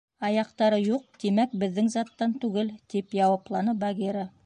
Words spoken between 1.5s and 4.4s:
беҙҙең заттан түгел,— тип яуапланы Багира.